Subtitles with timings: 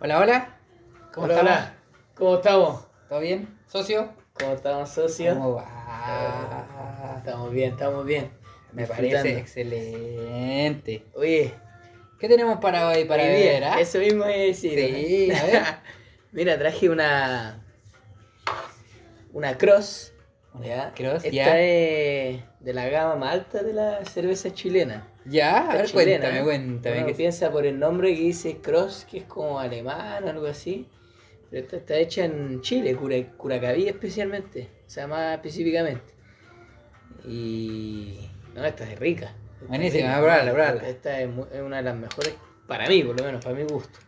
[0.00, 0.56] Hola, hola.
[1.12, 1.52] ¿Cómo Hola, estamos?
[1.58, 1.74] hola.
[2.14, 2.86] ¿Cómo estamos?
[3.08, 3.58] ¿Todo bien?
[3.66, 4.12] ¿Socio?
[4.34, 5.34] ¿Cómo estamos, socio?
[5.34, 7.14] ¿Cómo va?
[7.18, 8.30] Estamos bien, estamos bien.
[8.72, 11.04] Me parece excelente.
[11.14, 11.54] Oye,
[12.18, 13.60] ¿Qué tenemos para hoy para hoy beber?
[13.60, 13.80] día, ah?
[13.80, 14.72] eso mismo a decir.
[14.78, 15.62] Sí, a ver.
[16.32, 17.64] Mira, traje una.
[19.32, 20.12] Una cross.
[20.62, 20.92] ¿Ya?
[20.96, 21.60] Esta ya.
[21.60, 25.06] es de la gama más alta de la cerveza chilena.
[25.24, 26.42] Ya, a ver, es chilena, cuéntame, ¿eh?
[26.44, 26.98] cuéntame.
[26.98, 30.46] Uno ¿qué- piensa por el nombre que dice cross, que es como alemán o algo
[30.46, 30.88] así.
[31.50, 34.68] Pero esta está hecha en Chile, Cura- Curacaví especialmente.
[34.86, 36.12] O sea, más específicamente.
[37.26, 38.18] Y.
[38.54, 39.26] No, esta es rica.
[39.26, 40.16] Esta es Buenísima, rica.
[40.16, 40.88] a probarla, a probarla.
[40.88, 42.34] Esta es, es una de las mejores,
[42.66, 43.98] para mí, por lo menos, para mi gusto.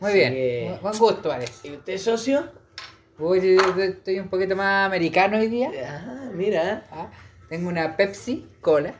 [0.00, 0.32] Muy Así bien.
[0.32, 1.68] que- Bu- Buen gusto, parece.
[1.68, 2.50] ¿Y usted, socio?
[3.18, 5.70] Yo- estoy un poquito más americano hoy día.
[5.86, 7.10] Ah, mira, Ah,
[7.48, 8.94] Tengo una Pepsi Cola.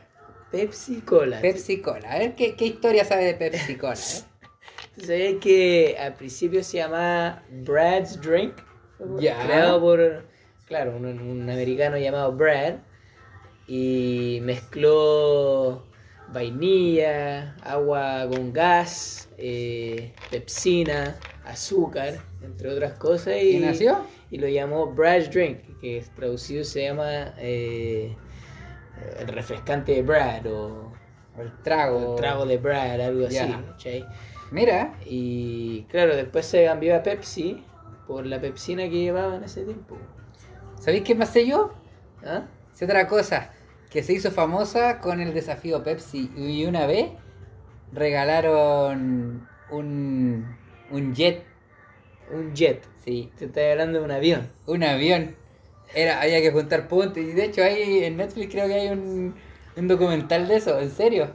[0.51, 1.41] Pepsi Cola.
[1.41, 2.13] Pepsi Cola.
[2.13, 3.95] A ver, ¿qué, qué historia sabe de Pepsi Cola?
[3.95, 4.23] eh?
[4.95, 8.55] ¿Tú sabías que al principio se llamaba Brad's Drink?
[9.19, 10.27] Creado por,
[10.67, 12.75] claro, un, un americano llamado Brad.
[13.67, 15.85] Y mezcló
[16.29, 23.35] vainilla, agua con gas, eh, pepsina, azúcar, entre otras cosas.
[23.41, 23.99] ¿Y Y, nació?
[24.31, 28.17] y lo llamó Brad's Drink, que traducido se llama eh,
[29.19, 30.93] el refrescante de Brad o
[31.39, 32.15] El trago.
[32.15, 34.05] el trago de Brad, algo así.
[34.51, 34.95] Mira.
[35.07, 37.65] Y claro, después se cambió a Pepsi
[38.07, 39.97] por la pepsina que llevaba en ese tiempo.
[40.79, 41.73] ¿Sabéis qué pasé yo?
[42.25, 42.43] ¿Ah?
[42.75, 43.51] Es otra cosa
[43.91, 46.31] que se hizo famosa con el desafío Pepsi.
[46.37, 47.11] Y una vez
[47.93, 50.57] regalaron un,
[50.91, 51.45] un jet.
[52.31, 52.83] Un jet.
[53.05, 54.51] Sí, Te estoy hablando de un avión.
[54.67, 55.37] un avión.
[55.95, 57.19] Era, había que juntar puntos.
[57.19, 59.35] Y de hecho, ahí en Netflix creo que hay un,
[59.77, 61.31] un documental de eso, en serio.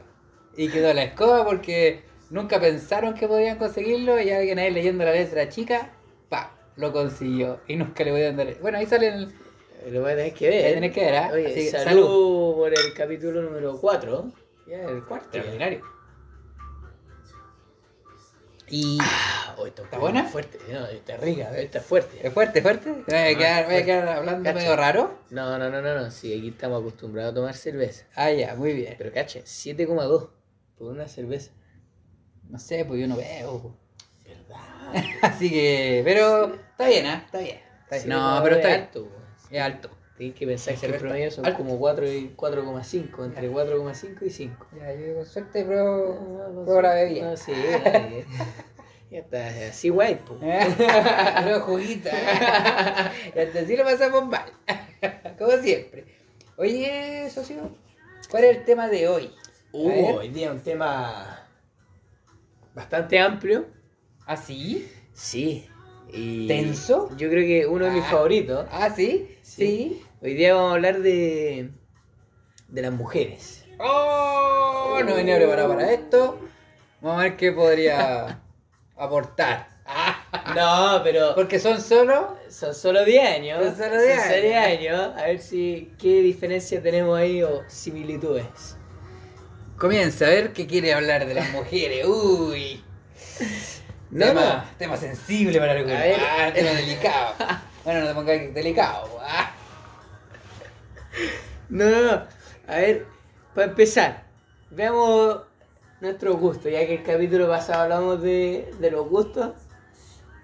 [0.56, 4.20] Y quedó la escoba porque nunca pensaron que podían conseguirlo.
[4.20, 5.92] Y alguien ahí leyendo la letra chica,
[6.28, 7.60] pa, lo consiguió.
[7.68, 8.58] Y nunca le podían dar.
[8.60, 9.32] Bueno, ahí sale el.
[9.92, 10.74] Lo voy a tener que ver.
[10.74, 11.30] Tenés que ver, ¿ah?
[11.32, 12.54] Oye, Así salud, salud.
[12.56, 14.32] por el capítulo número 4.
[14.66, 15.26] Ya, el cuarto.
[15.26, 15.82] Extraordinario.
[18.70, 18.98] Y.
[19.00, 20.24] Ah, ¿Está buena?
[20.24, 20.58] Fuerte.
[20.70, 22.26] No, está rica, está fuerte.
[22.26, 22.90] ¿Es fuerte, fuerte?
[22.92, 24.58] ¿Voy a quedar, voy a quedar hablando Cacha.
[24.58, 25.18] medio raro?
[25.30, 26.10] No, no, no, no, no.
[26.10, 28.04] Sí, aquí estamos acostumbrados a tomar cerveza.
[28.14, 28.94] Ah, ya, muy bien.
[28.98, 30.30] Pero cacha, 7,2
[30.78, 31.50] por una cerveza.
[32.48, 33.62] No sé, pues yo no veo.
[33.62, 33.76] po.
[34.24, 35.04] ¿Verdad?
[35.22, 37.22] Así que, pero está bien, ¿ah?
[37.26, 37.60] Está bien.
[37.84, 38.08] Está bien.
[38.08, 38.80] No, 7,2 pero está bien.
[38.82, 39.04] alto.
[39.08, 39.16] po.
[39.50, 39.90] Es alto.
[40.18, 41.58] Tienes que pensar Sí, que el promedio son Alto.
[41.58, 44.66] como 4 y 4,5, entre 4,5 y 5.
[44.76, 47.30] Ya, yo con suerte pruebo, pruebo la bebida.
[47.30, 47.52] No, sí,
[47.84, 48.24] dale.
[49.10, 50.36] ya está, así guay, po.
[51.42, 52.10] Pruebo juguita.
[53.34, 54.50] Y hasta así lo pasamos mal.
[55.38, 56.04] Como siempre.
[56.56, 57.70] Oye, socio,
[58.28, 59.30] ¿cuál es el tema de hoy?
[59.70, 61.46] Uh, hoy día un tema
[62.74, 63.66] bastante amplio.
[64.26, 64.90] ¿Ah, sí?
[65.12, 65.68] Sí.
[66.12, 67.10] Y ¿Tenso?
[67.16, 68.10] Yo creo que uno de mis Ah.
[68.10, 68.66] favoritos.
[68.72, 69.36] ¿Ah, sí?
[69.42, 70.02] Sí.
[70.20, 71.70] Hoy día vamos a hablar de,
[72.66, 73.64] de las mujeres.
[73.78, 74.98] ¡Oh!
[75.06, 76.40] No venía preparado para esto.
[77.00, 78.40] Vamos a ver qué podría
[78.96, 79.68] aportar.
[80.56, 82.36] No, pero Porque son solo.
[82.48, 83.64] son solo 10 años.
[83.64, 85.00] Son solo 10 solo 10 años.
[85.16, 88.76] A ver si qué diferencia tenemos ahí o similitudes.
[89.76, 92.04] Comienza a ver qué quiere hablar de las mujeres.
[92.08, 92.82] Uy.
[94.10, 95.74] No, tema, tema sensible para.
[95.74, 97.34] Ah, tema delicado.
[97.84, 99.20] Bueno, no te pongas delicado.
[99.22, 99.54] Ah.
[101.68, 102.12] No, no, no.
[102.66, 103.06] A ver,
[103.54, 104.24] para empezar,
[104.70, 105.42] veamos
[106.00, 109.52] nuestros gustos, ya que el capítulo pasado hablamos de, de los gustos.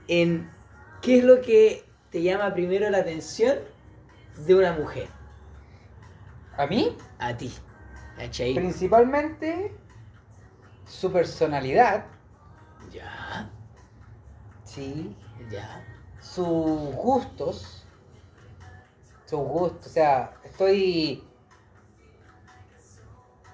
[0.09, 0.51] En
[1.01, 3.59] qué es lo que te llama primero la atención
[4.47, 5.09] de una mujer.
[6.57, 7.53] A mí, A ti.
[8.17, 8.55] ¿Cachai?
[8.55, 9.75] principalmente,
[10.87, 12.07] su personalidad.
[12.93, 13.51] Ya,
[14.65, 15.17] Sí.
[15.51, 15.85] ya.
[16.21, 17.84] sus gustos.
[19.27, 21.23] Sus gustos, o sea, estoy.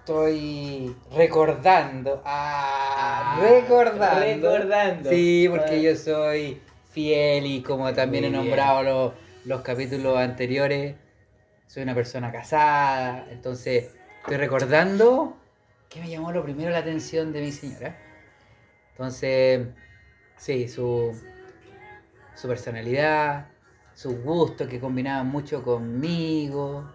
[0.00, 2.22] Estoy recordando.
[2.24, 4.50] Ah, recordando.
[4.50, 5.10] Recordando.
[5.10, 5.76] Sí, porque Ah.
[5.76, 9.12] yo soy fiel y como también he Muy nombrado los,
[9.44, 10.96] los capítulos anteriores,
[11.66, 13.26] soy una persona casada.
[13.30, 13.90] Entonces,
[14.22, 15.36] estoy recordando
[15.88, 17.96] que me llamó lo primero la atención de mi señora.
[18.92, 19.68] Entonces,
[20.36, 21.12] sí, su,
[22.34, 23.46] su personalidad,
[24.00, 26.90] sus gustos que combinaban mucho conmigo.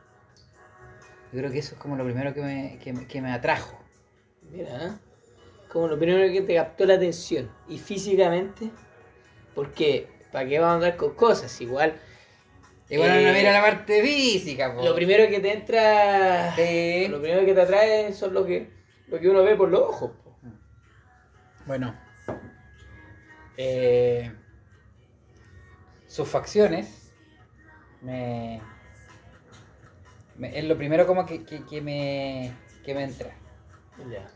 [1.31, 3.77] Yo creo que eso es como lo primero que me, que me- que me atrajo.
[4.51, 4.91] Mira, ¿eh?
[5.71, 7.49] como lo primero que te captó la atención.
[7.67, 8.71] Y físicamente,
[9.53, 11.61] porque ¿para qué vamos a andar con cosas?
[11.61, 11.93] Igual,
[12.89, 14.83] Igual Eh, uno mira la parte física, po.
[14.83, 17.07] lo primero que te entra, Sí.
[17.07, 18.69] lo primero que te atrae son lo que,
[19.07, 20.11] lo que uno ve por los ojos.
[20.23, 20.37] po.
[21.67, 21.95] Bueno,
[23.57, 24.31] eh,
[26.15, 27.11] sus facciones
[28.01, 28.61] me,
[30.37, 32.53] me- es lo primero como que, que- que me,
[32.85, 33.31] que me entra.
[34.09, 34.29] Ya.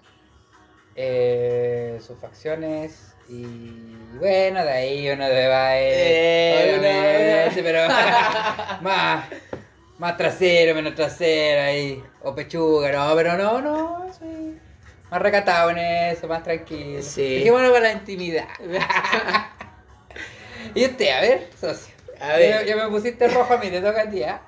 [0.95, 7.87] Eh, sus facciones y bueno, de ahí uno va Eh, obviamente, no, pero
[8.81, 9.25] más,
[9.99, 14.57] más trasero, menos trasero ahí, o pechuga, no, pero no, no, soy
[15.09, 17.01] más recatado en eso, más tranquilo.
[17.01, 17.35] Sí.
[17.35, 18.47] Dejémoslo para la intimidad.
[20.75, 21.93] y usted, a ver, socio.
[22.19, 22.49] A ver.
[22.49, 24.41] Ya, ya me pusiste rojo a mí, te toca a ti, ¿ah?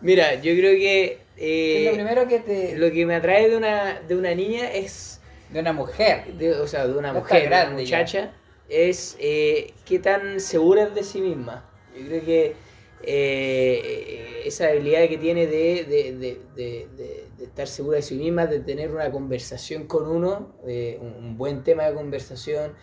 [0.00, 2.76] Mira, yo creo que ¿Qué es eh, lo primero que te...
[2.76, 5.20] lo que me atrae de una, de una niña es,
[5.50, 6.32] de una mujer.
[6.34, 7.98] de- o sea, de una No mujer, de una grande ya.
[7.98, 8.32] muchacha,
[8.68, 11.68] es eh, qué tan segura es de sí misma.
[11.96, 12.56] Yo creo que
[13.04, 18.90] eh, esa habilidad que tiene de, de- de- estar segura de sí misma, de tener
[18.90, 22.74] una conversación con uno, eh, un, un buen tema de conversación,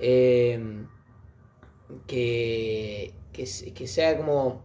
[0.00, 0.58] eh,
[2.06, 4.64] que, que, se- que sea como,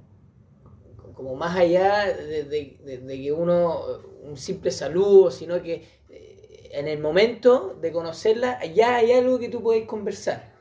[1.16, 3.82] como más allá de, de- que uno,
[4.24, 9.50] un simple saludo, sino que eh, en el momento de conocerla ya hay algo que
[9.50, 10.54] tú podés conversar.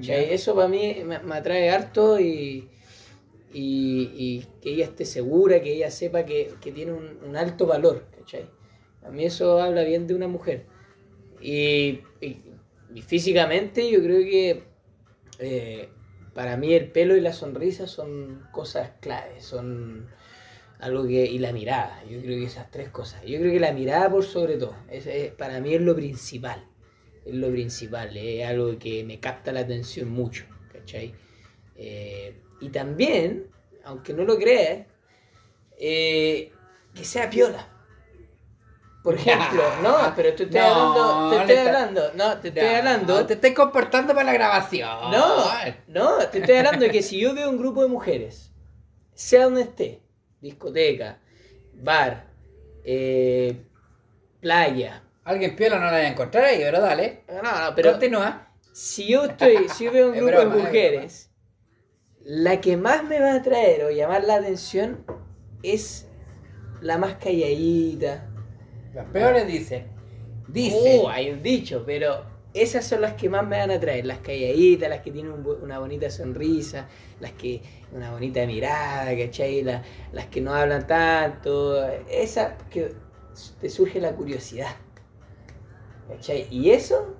[0.00, 0.16] Ya.
[0.18, 2.68] Eso para mí me, me atrae harto y,
[3.52, 7.66] y, y que ella esté segura, que ella sepa que, que tiene un, un alto
[7.66, 8.06] valor.
[8.18, 8.46] ¿cachai?
[9.04, 10.66] A mí eso habla bien de una mujer.
[11.40, 12.38] Y, y-
[12.94, 14.64] y físicamente yo creo que
[15.42, 15.88] eh,
[16.34, 20.08] para mí el pelo y la sonrisa son cosas claves, son
[20.78, 21.24] algo que...
[21.26, 23.22] y la mirada, yo creo que esas tres cosas.
[23.24, 26.66] Yo creo que la mirada por sobre todo, es, para mí es lo principal,
[27.24, 31.14] es lo principal, es algo que me capta la atención mucho, ¿cachai?
[31.76, 33.46] Eh, y también,
[33.84, 34.86] aunque no lo creas,
[35.78, 36.52] eh,
[36.94, 37.68] que sea piola.
[39.02, 42.62] Por ejemplo, no, pero te estoy No, hablando, te estoy está- hablando, no, te estoy
[42.62, 45.10] No, hablando, Te estoy comportando para la grabación.
[45.10, 45.44] no,
[45.88, 48.52] no, te estoy hablando de que si yo veo un grupo de mujeres,
[49.14, 50.02] sea donde esté,
[50.40, 51.18] discoteca,
[51.74, 52.26] bar,
[52.84, 53.56] eh,
[54.40, 57.22] playa, Alguien piola no la voy a encontrar ahí, pero dale.
[57.28, 58.48] no, no, pero Continúa.
[58.72, 61.30] si yo estoy, si yo veo un grupo broma, de es mujeres,
[62.24, 65.04] la que más me va a atraer o llamar la atención
[65.62, 66.08] es
[66.80, 68.28] la más calladita.
[68.94, 69.86] Los peores dicen.
[70.48, 71.00] Dicen.
[71.00, 74.18] Uh, hay un dicho, pero esas son las que más me van a atraer, las
[74.18, 76.88] calladitas, las que tienen un una bonita sonrisa,
[77.20, 77.62] las que
[77.92, 79.62] una bonita mirada, ¿cachai?
[79.62, 82.92] La- las que no hablan tanto, esas que
[83.60, 84.76] te surge la curiosidad,
[86.08, 86.46] ¿cachai?
[86.50, 87.14] Y eso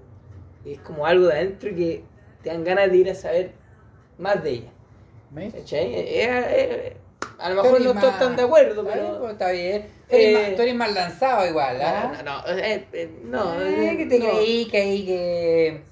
[0.65, 2.05] es como algo de adentro que
[2.43, 3.53] te dan ganas de ir a saber
[4.19, 4.73] más de ella.
[5.53, 5.95] ¿cachai?
[5.95, 6.97] Eh,
[7.43, 9.19] a lo mejor no estoy más- tan de acuerdo, bien, pero...
[9.21, 9.87] pues, Está bien.
[10.09, 12.23] Tú eres, Eh, más, tú eres más lanzado igual, ¿ah?
[12.25, 14.31] No, no, eh, eh, no, Eh, eh, que te no.
[14.31, 15.83] creí que ahí que.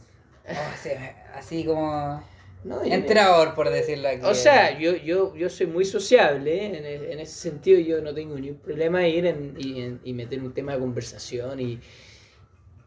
[0.48, 2.22] oh, así como.
[2.62, 4.20] No, me- Entrador, por decirlo aquí.
[4.22, 6.78] O sea, yo, yo, yo soy muy sociable, ¿eh?
[7.04, 10.00] en, en ese sentido yo no tengo ni un problema en ir en- y, en-
[10.04, 11.80] y meter un tema de conversación y,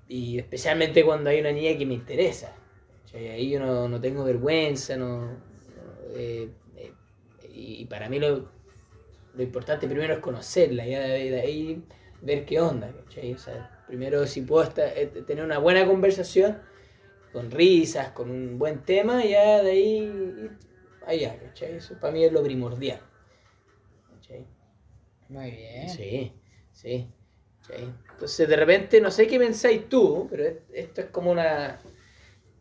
[0.07, 2.53] y especialmente cuando hay una niña que me interesa.
[3.15, 5.37] Ahí yo no, no tengo vergüenza, no, no,
[6.15, 6.91] eh, eh,
[7.53, 8.49] y para mí lo,
[9.35, 11.83] lo importante primero es conocerla, ya de, ahí
[12.21, 12.91] ver qué onda.
[12.91, 13.33] ¿cachai?
[13.33, 16.59] O sea, primero si puedo esta- eh, tener una buena conversación
[17.31, 20.49] con risas, con un buen tema, ya de ahí
[21.05, 21.73] allá, ¿cachai?
[21.77, 22.99] Eso para mí es lo primordial.
[24.15, 24.45] ¿cachai?
[25.29, 25.89] Muy bien.
[25.89, 26.33] Sí,
[26.71, 27.09] sí.
[27.61, 27.93] ¿cachai?
[28.11, 31.79] Entonces de repente, no sé qué pensáis tú, pero es- esto es como una.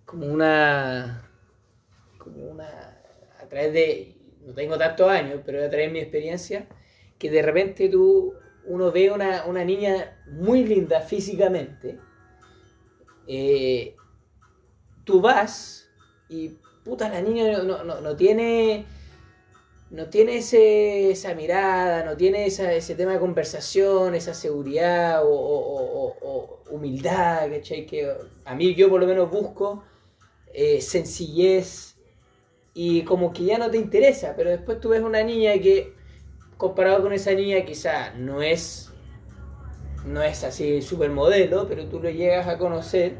[0.06, 1.28] como una.
[2.18, 2.98] como una.
[3.40, 4.16] a través de.
[4.46, 6.66] No tengo tantos años, pero a través de mi experiencia,
[7.18, 8.34] que de repente tú.
[8.64, 11.98] uno ve una, una niña muy linda físicamente.
[13.26, 13.94] eh,
[15.04, 15.88] tú vas
[16.28, 16.50] y
[16.84, 18.84] puta la niña no, no- no, tiene
[19.90, 25.28] no tiene ese, esa mirada, no tiene esa- ese tema de conversación, esa seguridad o-
[25.28, 27.84] o- o- o humildad, ¿cachai?
[27.86, 28.10] Que
[28.44, 29.84] a mí yo por lo menos busco
[30.54, 31.91] eh, sencillez
[32.74, 35.94] y como que ya no te interesa, pero después tú ves una niña que
[36.58, 38.90] comparado con esa niña quizá no es
[40.06, 43.14] no es así supermodelo, pero tú lo llegas a conocer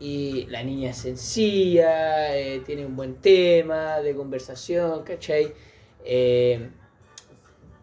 [0.00, 5.52] y la niña es sencilla, eh, tiene un buen tema de conversación, ¿cachai?
[6.04, 6.70] Eh,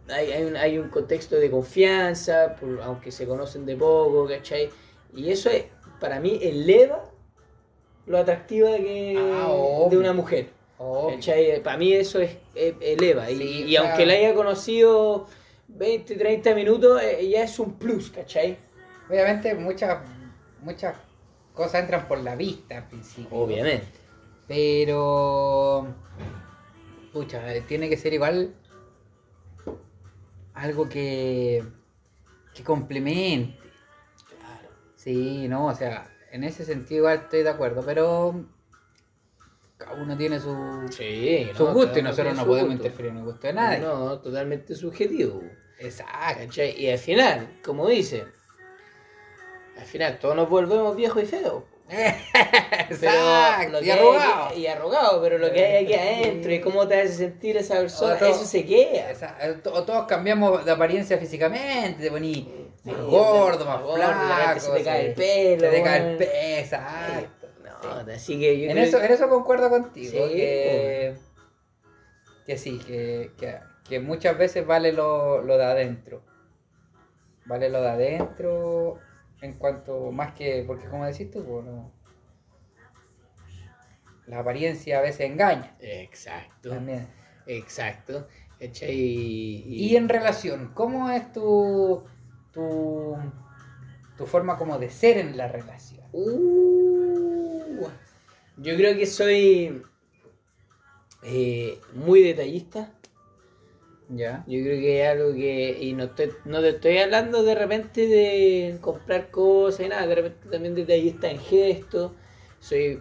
[0.10, 4.70] hay, hay un, hay un contexto de confianza, por- aunque se conocen de poco, ¿cachai?
[5.16, 5.66] Y eso es,
[6.00, 7.04] para mí eleva
[8.08, 10.50] lo atractiva que, Ah, de una mujer.
[10.80, 11.62] ¿Cachai?
[11.62, 13.30] Para mí eso es, eh, eleva.
[13.30, 15.28] Y, Sí, aunque la haya conocido
[15.68, 18.58] 20, 30 minutos, eh, ya es un plus, ¿cachai?
[19.10, 20.00] Obviamente muchas
[20.62, 20.96] muchas
[21.54, 23.38] cosas entran por la vista al principio.
[23.38, 23.88] Obviamente.
[24.48, 25.88] Pero.
[27.14, 28.54] Pucha, tiene que ser igual.
[30.54, 31.64] Algo que.
[32.54, 33.58] que complemente.
[34.40, 34.70] Claro.
[34.96, 38.46] Sí, no, o sea, en ese sentido igual estoy de acuerdo, pero.
[39.80, 40.54] Cada uno tiene su,
[40.92, 42.84] Sí, su no, gusto y nosotros no podemos gusto.
[42.86, 43.80] interferir en el gusto de nadie.
[43.80, 45.42] No, totalmente subjetivo.
[45.80, 46.44] Exacto.
[46.46, 46.76] ¿cachai?
[46.80, 48.26] Y al final, como dice,
[49.78, 51.64] al final todos nos volvemos viejos y feos.
[52.90, 53.82] Exacto.
[53.82, 54.54] Y arrugado.
[54.56, 58.16] y arrugado, pero lo que hay aquí adentro y cómo te hace sentir esa persona,
[58.16, 59.14] eso se queda.
[59.64, 62.46] To- todos cambiamos de apariencia físicamente, te ponís
[62.84, 64.60] Sí, más gordo, más repente flaco.
[64.60, 66.18] se te cae el pelo, Se te cae el weón.
[66.18, 67.39] pelo, exacto.
[67.84, 71.16] No, así que yo En creo eso, en eso concuerdo contigo, Sí, que,
[72.46, 76.22] que sí, que, que, que muchas veces vale lo, lo de adentro.
[77.46, 79.00] Vale lo de adentro
[79.42, 81.92] en cuanto más que, porque como decís tú, pues, no-
[84.28, 87.08] la apariencia a veces engaña Exacto, también.
[87.48, 88.28] exacto.
[88.60, 92.04] Y, Y en relación, ¿cómo es tu,
[92.52, 93.16] tu,
[94.18, 96.06] tu forma como de ser en la relación?
[96.12, 96.79] Uh,
[98.62, 99.82] yo creo que soy
[101.24, 102.94] eh, muy detallista.
[104.12, 104.44] ¿Ya?
[104.48, 105.78] Yo creo que es algo que.
[105.82, 110.16] Y no, estoy, no te estoy hablando de repente de comprar cosas y nada, de
[110.16, 112.12] repente también detallista en gestos.
[112.60, 113.00] Soy.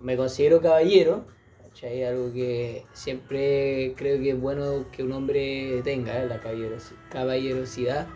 [0.00, 1.26] Me considero caballero.
[1.62, 2.04] ¿cachai?
[2.04, 6.26] Algo que siempre creo que es bueno que un hombre tenga, ¿eh?
[6.26, 8.06] la caballeros- caballerosidad.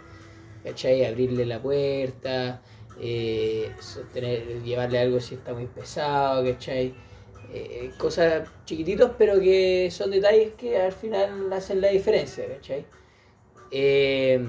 [0.65, 1.07] ¿cachai?
[1.07, 2.63] Abrirle la puerta,
[3.01, 6.95] eh, sostener, llevarle algo si está muy pesado, ¿cachai?
[7.53, 12.85] Eh, cosas chiquititos, pero que son detalles que al final hacen la diferencia, ¿cachai?
[13.71, 14.41] Eh,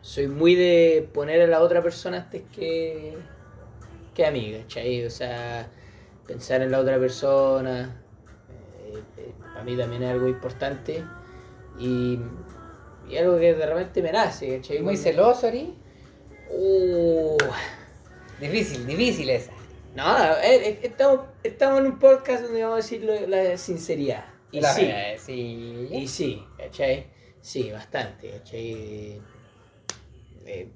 [0.00, 3.16] soy muy de poner a la otra persona antes que,
[4.14, 5.04] que a mí, ¿cachai?
[5.04, 5.70] O sea,
[6.26, 8.02] pensar en la otra persona,
[9.52, 11.04] para mí también es algo importante
[11.78, 12.18] y,
[13.18, 14.78] algo que de repente me nace, ¿cachai?
[14.78, 15.74] ¿Y muy celoso, Ari?
[16.50, 17.36] Uh,
[18.40, 19.52] Difícil, difícil esa.
[19.94, 24.24] no, eh, eh, estamos, estamos en un podcast donde vamos a decir la sinceridad.
[24.52, 25.88] Y La- sí, eh, sí.
[25.90, 27.06] y sí, ¿cachai?
[27.40, 29.20] Sí, bastante, ¿cachai?
[30.46, 30.68] Eh,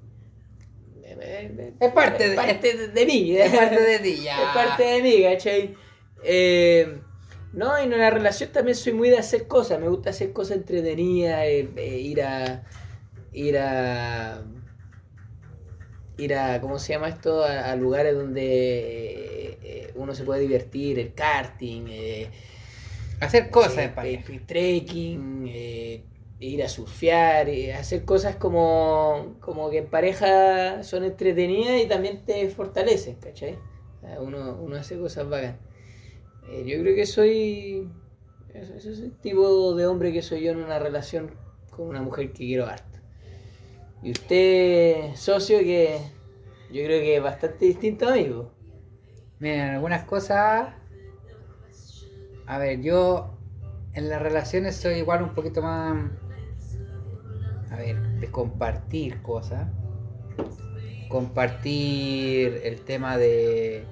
[1.79, 4.41] Es parte de- parte de, de mí, Es parte de ti, ya.
[4.43, 5.75] es parte de mí, ¿cachai?
[6.23, 6.99] Eh,
[7.53, 10.57] no, y en una relación también soy muy de hacer cosas, me gusta hacer cosas
[10.57, 12.63] entretenidas, ir a.
[13.31, 14.43] ir a.
[16.23, 16.61] ir a.
[16.61, 17.43] ¿cómo se llama esto?
[17.43, 22.29] A, a lugares donde eh, eh, uno se puede divertir, el karting, eh,
[23.19, 26.03] Hacer cosas eh, trekking, eh,
[26.39, 27.47] ir a surfear,
[27.79, 33.53] hacer cosas como, como que en pareja son entretenidas y también te fortalecen, ¿cachai?
[33.53, 35.55] O sea, uno, uno hace cosas bacanas.
[36.65, 37.87] Yo creo que soy.
[38.53, 41.31] Ese es el tipo de hombre que soy yo en una relación
[41.69, 42.99] con una mujer que quiero harto.
[44.03, 45.97] Y usted, socio, que
[46.71, 48.29] yo creo que es bastante distinto a mí.
[49.39, 50.73] Miren, algunas cosas.
[52.45, 53.37] A ver, yo
[53.93, 56.11] en las relaciones soy igual un poquito más.
[57.71, 59.67] A ver, de compartir cosas.
[61.09, 63.85] Compartir el tema de.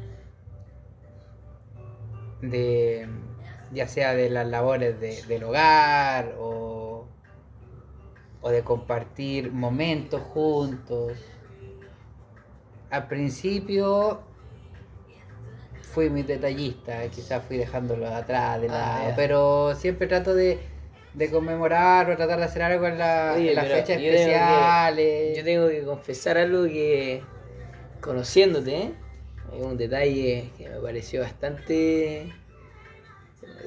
[2.42, 3.08] de.
[3.72, 6.81] ya sea de las labores de- del hogar o.
[8.42, 11.14] o de compartir momentos juntos.
[12.90, 14.22] Al principio
[15.94, 20.60] fui muy detallista, quizás fui dejándolo atrás, de Ah, lado, pero siempre trato de,
[21.14, 23.36] de conmemorar o tratar de hacer algo en, las
[23.68, 25.38] fechas especiales.
[25.38, 27.22] Yo tengo que confesar algo que,
[28.00, 28.94] conociéndote, ¿eh?
[29.54, 32.32] un detalle que me pareció bastante eh,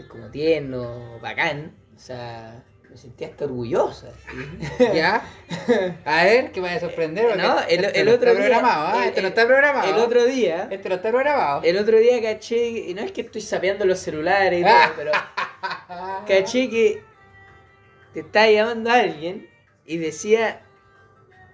[0.09, 1.75] como tierno, bacán.
[1.95, 2.65] O sea,
[2.95, 4.13] me sentí hasta orgullosa.
[4.79, 4.85] ¿sí?
[4.95, 5.21] ¿Ya?
[6.05, 7.37] A ver, que me vaya a sorprender.
[7.37, 9.03] No, el- no otro está día- ¿ah?
[9.03, 9.91] el- Esto no está programado.
[9.91, 11.63] El otro día, Esto no está programado.
[11.65, 15.11] el otro día caché, y no es que estoy sapeando los celulares y todo, pero
[16.29, 17.03] caché que
[18.13, 19.49] te estaba llamando a alguien
[19.85, 20.63] y decía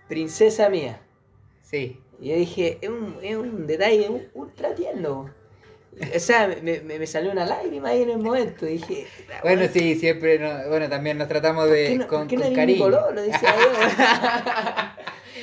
[0.09, 1.01] princesa mía.
[1.63, 2.01] Sí.
[2.21, 5.33] Y yo dije, es un, es un detalle ultra tierno.
[6.15, 8.65] O sea, me, me, me salió una lágrima ahí en el momento.
[8.65, 12.55] Dije, "La Bueno, sí, siempre, no- bueno, también nos tratamos ¿por de, no, con, no
[12.55, 12.79] cariño.
[12.85, 13.55] pololo?" Decía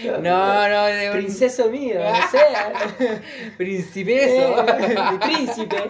[0.04, 0.18] yo.
[0.22, 2.72] No, no, de un Princeso mío, o sea.
[3.58, 4.66] principeso.
[5.12, 5.75] mi príncipe.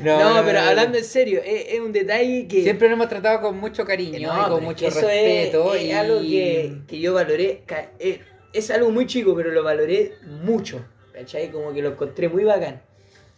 [0.00, 2.62] No, No, pero hablando en serio, es, es un detalle que.
[2.64, 5.74] Siempre nos hemos tratado con mucho cariño No, y pero con mucho eso respeto.
[5.74, 5.92] es, y...
[5.92, 7.62] algo que, que yo valoré.
[8.00, 8.20] eh,
[8.52, 10.84] es algo muy chico, pero lo valoré mucho.
[11.14, 11.50] ¿Cachai?
[11.50, 12.82] Como que lo encontré muy bacán.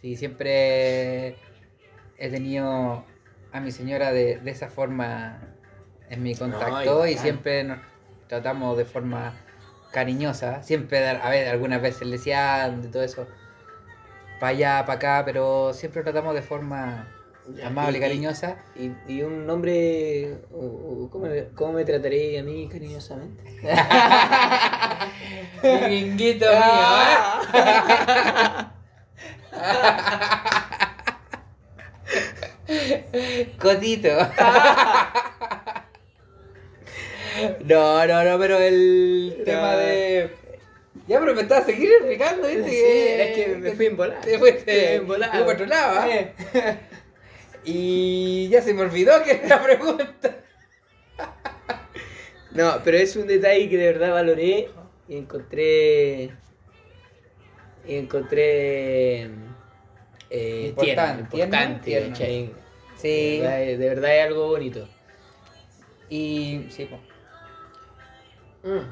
[0.01, 1.35] Sí, siempre
[2.17, 3.05] he tenido
[3.51, 5.39] a mi señora de, de esa forma
[6.09, 7.79] en mi contacto No, y siempre nos
[8.27, 9.35] tratamos de forma
[9.91, 10.63] cariñosa.
[10.63, 13.27] Siempre, a ver, algunas veces le decía de todo eso,
[14.39, 17.07] para allá, para acá, pero siempre tratamos de forma
[17.63, 18.57] amable y cariñosa.
[18.75, 20.39] Y, y un nombre.
[20.51, 23.43] ¿cómo, ¿Cómo me trataré a mí cariñosamente?
[25.63, 28.71] Minguito mío, Ah.
[32.67, 33.47] ¿eh?
[33.59, 34.09] Cotito.
[37.65, 40.31] No, no, no, pero el tema de.
[41.07, 42.69] Ya, pero me estás a seguir explicando, ¿viste?
[42.69, 44.21] Sí, es que me fui en volada.
[44.21, 46.07] Te fuiste Me fui en para otro lado, ¿ah?
[46.09, 46.33] Eh.
[47.63, 50.35] Y ya se me olvidó que era la pregunta.
[52.51, 54.69] No, pero es un detalle que de verdad valoré
[55.07, 56.31] y encontré.
[57.85, 59.29] Y encontré.
[60.29, 62.09] Eh, Importante, tierno, importante, tierno.
[62.09, 62.53] ¿cachai?
[62.97, 63.07] Sí.
[63.07, 64.87] De verdad, es- de verdad es algo bonito.
[66.09, 66.67] Y.
[66.69, 67.01] Sí, pues.
[68.63, 68.87] Mm.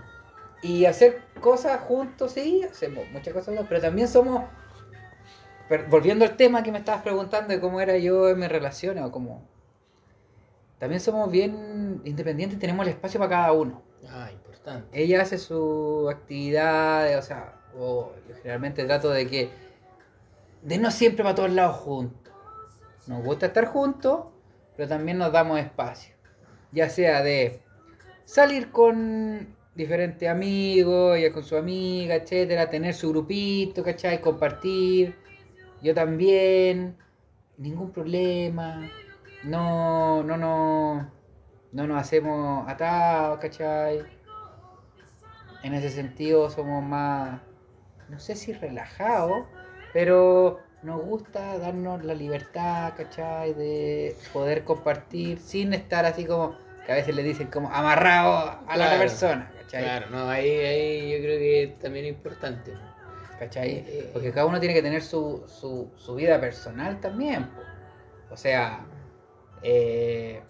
[0.62, 4.43] Y hacer cosas juntos, sí, hacemos muchas cosas juntos, pero también somos.
[5.89, 9.12] volviendo al tema que me estabas preguntando de cómo era yo en mis relaciones o
[9.12, 9.43] cómo.
[10.79, 13.81] También somos bien independientes, tenemos el espacio para cada uno.
[14.07, 14.29] Ah,
[14.91, 19.50] Ella hace su actividad, o sea, o yo generalmente trato de que.
[20.63, 22.34] de no siempre para todos lados juntos.
[23.07, 24.25] Nos gusta estar juntos,
[24.75, 26.15] pero también nos damos espacio.
[26.72, 27.62] Ya sea de
[28.25, 34.22] salir con diferentes amigos, ella con su amiga, etcétera, tener su grupito, ¿cachai?
[34.22, 35.15] Compartir.
[35.81, 36.98] Yo también.
[37.57, 38.89] Ningún problema.
[39.43, 41.12] No, no, no.
[41.72, 44.14] No nos hacemos atados, ¿cachai?
[45.65, 47.41] En ese sentido somos más,
[48.07, 49.48] no sé si relajados,
[49.93, 53.56] pero nos gusta darnos la libertad, ¿cachai?
[53.56, 58.78] De poder compartir sin estar así como, que a veces le dicen como amarrado a
[58.78, 59.82] la otra persona, ¿cachai?
[59.82, 62.71] Claro, no, ahí, ahí yo creo que también es importante.
[63.39, 63.71] ¿Cachai?
[63.88, 67.47] Eh, Porque cada uno tiene que tener su, su, su vida personal también.
[67.47, 67.62] po.
[68.30, 68.86] O sea,
[69.63, 70.43] eh,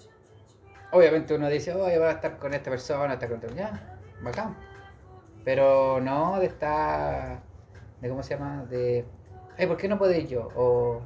[0.92, 4.65] obviamente uno dice, oye, voy a estar con esta persona, estar con esta ya, bacán.
[5.46, 7.40] Pero no de estar,
[8.02, 9.06] de cómo se llama, de,
[9.58, 10.50] ay, ¿por qué no puedo ir yo?
[10.56, 11.02] O,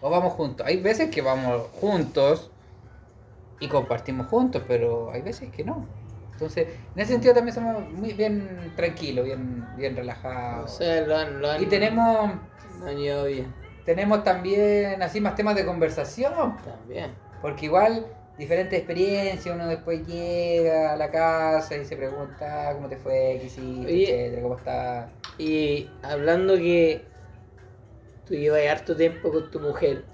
[0.00, 0.66] o vamos juntos.
[0.66, 2.50] Hay veces que vamos juntos
[3.60, 5.86] y compartimos juntos, pero hay veces que no.
[6.32, 10.70] Entonces, en ese sentido también somos muy bien tranquilos, bien, bien O relajados.
[10.76, 11.62] sea, lo han, lo han.
[11.62, 12.30] Y tenemos,
[12.80, 13.52] lo han llevado bien.
[13.84, 17.10] tenemos también así más temas de conversación, También.
[17.42, 18.06] porque igual
[18.38, 23.38] diferentes experiencias, uno después llega a la casa y se pregunta "Ah, cómo te fue,
[23.40, 24.02] qué hiciste, Oye.
[24.04, 25.10] etcétera, cómo estás.
[25.38, 27.02] Y hablando que
[28.26, 30.04] tú llevas harto tiempo con tu mujer,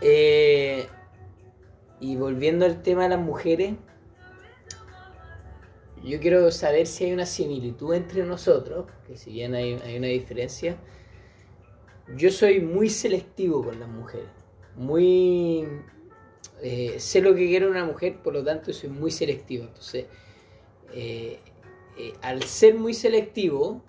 [0.00, 0.86] eh,
[2.00, 3.74] y volviendo al tema de las mujeres,
[6.04, 10.06] yo quiero saber si hay una similitud entre nosotros, que si bien hay, hay una
[10.06, 10.76] diferencia,
[12.16, 14.28] yo soy muy selectivo con las mujeres,
[14.76, 15.66] muy...
[16.62, 20.06] eh, sé lo que quiere una mujer, por lo tanto soy muy selectivo, entonces...
[20.92, 21.40] eh,
[21.98, 23.82] eh, al ser muy selectivo,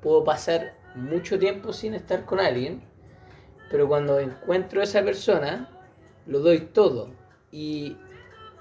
[0.00, 2.80] puedo pasar mucho tiempo sin estar con alguien,
[3.70, 5.68] pero cuando encuentro a esa persona,
[6.26, 7.10] lo doy todo.
[7.50, 7.96] Y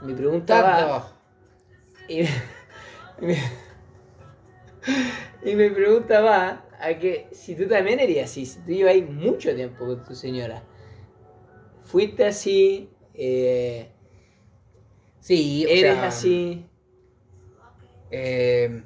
[0.01, 1.13] mi pregunta va...
[2.07, 2.21] Y,
[3.21, 3.35] y mi,
[5.43, 9.53] y mi pregunta va a que si tú también eres así, si tú llevas mucho
[9.53, 10.63] tiempo con tu señora,
[11.83, 13.89] fuiste así, eh,
[15.19, 16.65] Sí, o eres sea, así,
[18.11, 18.83] eh,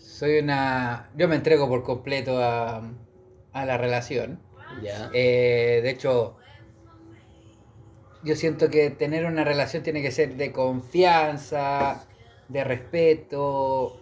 [0.00, 1.10] soy una...
[1.16, 2.82] Yo me entrego por completo a,
[3.52, 4.40] a la relación.
[4.82, 5.10] ya.
[5.12, 6.36] Eh, de hecho,
[8.24, 12.04] yo siento que tener una relación tiene que ser de confianza,
[12.48, 14.00] de respeto,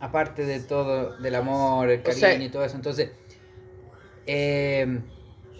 [0.00, 2.76] aparte de todo, del amor, el O cariño sea- y todo eso.
[2.76, 3.10] Entonces,
[4.26, 5.00] eh,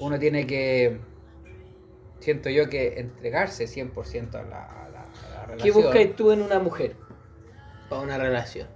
[0.01, 0.99] uno tiene que,
[2.25, 5.75] siento yo, que entregarse 100% a la, a la, a la ¿Qué relación.
[5.75, 6.97] buscas tú en una mujer?
[7.89, 8.69] Para una relación.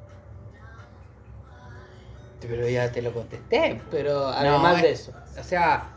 [2.41, 3.81] Pero ya te lo contesté.
[3.91, 5.13] Pero además No, de eso.
[5.39, 5.89] O sea,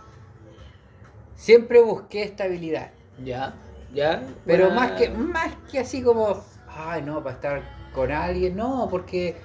[1.36, 2.92] siempre busqué estabilidad.
[3.24, 3.54] Ya,
[3.94, 4.24] ya.
[4.46, 9.36] Pero más que más que así como, ay, no, para estar con alguien, no, porque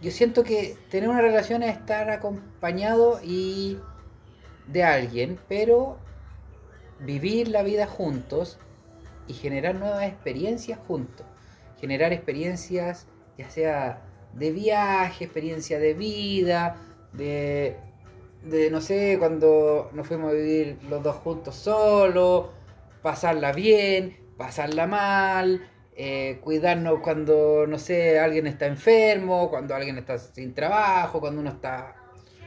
[0.00, 3.78] yo siento que tener una relación es estar acompañado y
[4.66, 5.98] de alguien, pero
[7.00, 8.58] vivir la vida juntos
[9.26, 11.26] y generar nuevas experiencias juntos,
[11.80, 13.06] generar experiencias,
[13.38, 14.02] ya sea
[14.34, 16.76] de viaje, experiencia de vida,
[17.12, 17.76] de,
[18.44, 22.46] de no sé, cuando nos fuimos a vivir los dos juntos solos,
[23.02, 25.62] pasarla bien, pasarla mal,
[25.96, 31.50] eh, cuidarnos cuando, no sé, alguien está enfermo, cuando alguien está sin trabajo, cuando uno
[31.50, 31.94] está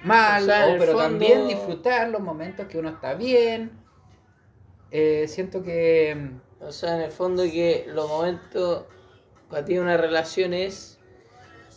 [0.04, 3.14] mal, O sea, en o- el pero fondo- también disfrutar los momentos que uno está
[3.14, 3.72] bien.
[4.94, 6.32] Eh, siento que...
[6.62, 8.86] O sea, en el fondo que los momentos
[9.50, 10.98] para ti una relación es,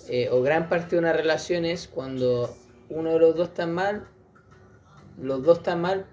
[0.09, 2.55] eh, o gran parte de una relación es cuando
[2.89, 4.07] uno de los dos está mal,
[5.21, 6.07] los dos están mal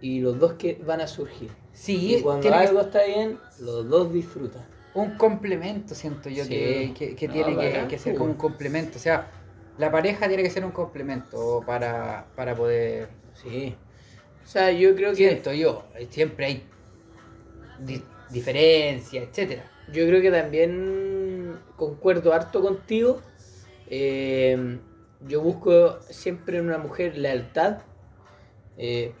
[0.00, 1.50] y los dos que van a surgir.
[1.72, 4.64] Sí, Y cuando tiene que algo está bien, los dos disfrutan.
[4.94, 6.50] un complemento, siento yo, Sí.
[6.50, 8.18] que, que- que No, tiene bacán, que ser pues.
[8.18, 8.96] como un complemento.
[8.96, 9.28] O sea,
[9.76, 13.08] la pareja tiene que ser un complemento para, para poder...
[13.42, 13.74] Sí.
[14.44, 16.62] O sea, yo creo que Siento yo, siempre hay
[17.78, 19.64] di- diferencias, etcétera.
[19.92, 23.20] Yo creo que también concuerdo harto contigo.
[23.88, 24.78] Eh,
[25.26, 27.78] yo busco siempre en una mujer lealtad.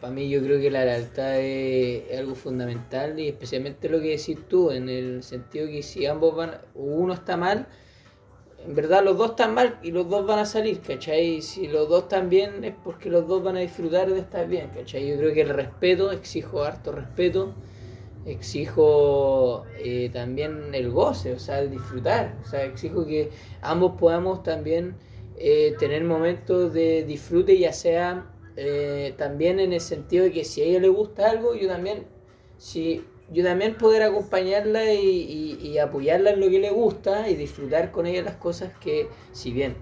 [0.00, 4.10] para mí yo creo que la lealtad es, es algo fundamental y especialmente lo que
[4.16, 7.68] decís tú, en el sentido que si ambos van, uno está mal,
[8.66, 11.36] en verdad los dos están mal y los dos van a salir, ¿cachai?
[11.36, 14.48] Y si los dos están bien es porque los dos van a disfrutar de estar
[14.48, 15.06] bien, ¿cachai?
[15.06, 17.54] Yo creo que el respeto, exijo harto respeto,
[18.24, 24.42] exijo eh, también el goce, o sea, el disfrutar, o sea, exijo que ambos podamos
[24.42, 24.96] también
[25.36, 30.62] eh, tener momentos de disfrute, ya sea eh, también en el sentido de que si
[30.62, 32.06] a ella le gusta algo, yo también,
[32.56, 34.98] si yo también poder acompañarla y,
[35.60, 39.08] y- y apoyarla en lo que le gusta y disfrutar con ella las cosas que,
[39.32, 39.76] si bien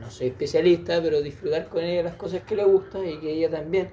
[0.00, 3.50] no soy especialista, pero disfrutar con ella las cosas que le gusta y que ella
[3.50, 3.90] también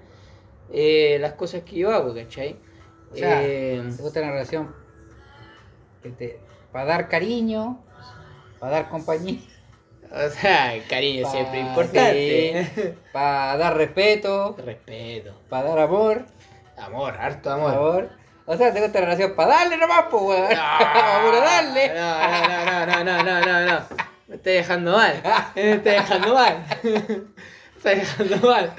[0.71, 2.57] eh, las cosas que yo hago, ¿cachai?
[3.11, 4.73] O sea, Eh, ¿Te gusta una relación
[6.01, 6.39] que te,
[6.71, 7.79] para dar cariño,
[8.59, 9.39] para dar compañía,
[10.11, 12.67] o sea, el cariño Pa- siempre importante.
[13.11, 16.25] para dar respeto, Respeto, para dar amor?
[16.77, 17.71] amor, harto Amor.
[17.71, 18.09] amor.
[18.51, 20.47] O sea, te gusta la relación para darle nomás, pues, weón.
[20.47, 21.87] Para puro darle.
[21.89, 23.85] No, no, no, no, no, no, no, no.
[24.27, 25.21] Me estoy dejando mal.
[25.55, 26.65] Me estoy dejando mal.
[26.83, 26.91] Me
[27.77, 28.73] estoy dejando mal.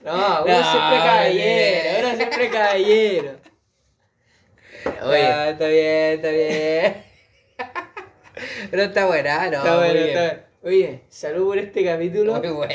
[0.00, 2.04] No, uno No, siempre caballero, bien.
[2.06, 3.30] uno siempre caballero.
[5.02, 7.04] Oye, Ah, está bien, está bien.
[8.70, 9.58] Pero está buena, ¿no?
[9.58, 10.08] está bueno, bien.
[10.08, 10.42] está bueno.
[10.64, 12.34] Oye, salud por este capítulo.
[12.36, 12.74] Muy bueno.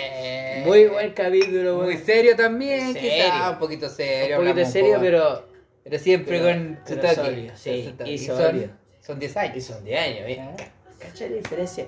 [0.65, 3.11] Muy buen capítulo, Muy serio también, Serio.
[3.11, 4.39] quizás un poquito serio.
[4.39, 5.46] Un poquito serio, pero.
[5.89, 8.71] Pero siempre pero- con su pero sólido, sí, y Y son,
[9.01, 9.63] son 10 Y años.
[9.63, 10.37] son de años, ¿eh?
[10.41, 10.55] Ah.
[10.57, 10.71] Ca-
[11.07, 11.87] ¿Cachai la diferencia?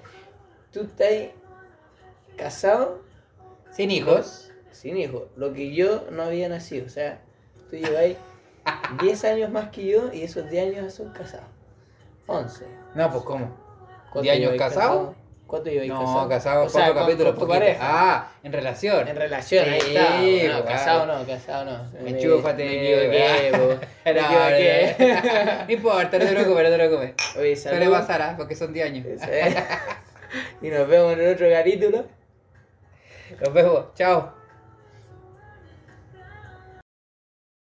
[0.72, 1.32] Tú estás
[2.38, 3.02] casado
[3.72, 4.52] Sin hijos.
[4.72, 6.86] sin hijos, lo que yo no había nacido.
[6.86, 7.20] O sea,
[7.70, 8.18] tú lleváis
[9.02, 11.48] 10 años más que yo y esos 10 años son casados.
[12.28, 12.66] 11.
[12.96, 13.56] No, pues ¿cómo?
[14.12, 15.16] ¿Cuánto ¿10 años lleváis casado?
[15.50, 16.30] ¿Cuánto lleváis No, casado?
[16.30, 17.80] casado, O sea, poco con- con tu pareja.
[17.82, 19.08] Ah, en relación.
[19.08, 20.60] En relación, ahí Sí, está.
[20.60, 22.02] No, casado no, casado no.
[22.04, 22.64] Me- Enchúfate.
[22.66, 23.52] Me equivoqué.
[24.06, 24.96] Me No, equivoqué.
[25.00, 27.14] no, no importa, no te preocupes, no te preocupes.
[27.38, 27.92] Oye, Suele salud.
[27.98, 28.34] pasar, ¿ah?
[28.38, 29.06] porque son 10 años.
[30.62, 32.06] Y nos vemos en otro capítulo.
[33.44, 34.34] Nos vemos, chao.